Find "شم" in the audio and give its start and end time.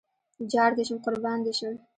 0.87-0.97, 1.59-1.73